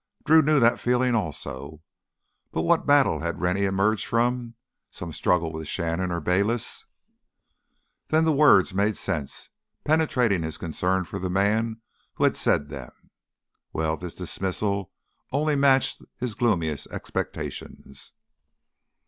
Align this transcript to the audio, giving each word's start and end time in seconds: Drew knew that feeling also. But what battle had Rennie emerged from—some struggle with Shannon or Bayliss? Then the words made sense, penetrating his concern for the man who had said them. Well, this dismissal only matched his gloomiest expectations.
Drew 0.25 0.41
knew 0.41 0.59
that 0.59 0.79
feeling 0.79 1.13
also. 1.13 1.83
But 2.51 2.63
what 2.63 2.87
battle 2.87 3.19
had 3.19 3.39
Rennie 3.39 3.65
emerged 3.65 4.07
from—some 4.07 5.13
struggle 5.13 5.53
with 5.53 5.67
Shannon 5.67 6.11
or 6.11 6.19
Bayliss? 6.19 6.87
Then 8.07 8.23
the 8.23 8.31
words 8.33 8.73
made 8.73 8.97
sense, 8.97 9.49
penetrating 9.85 10.41
his 10.41 10.57
concern 10.57 11.03
for 11.03 11.19
the 11.19 11.29
man 11.29 11.81
who 12.15 12.23
had 12.23 12.35
said 12.35 12.69
them. 12.69 13.11
Well, 13.73 13.95
this 13.95 14.15
dismissal 14.15 14.91
only 15.31 15.55
matched 15.55 16.01
his 16.17 16.33
gloomiest 16.33 16.87
expectations. 16.87 18.13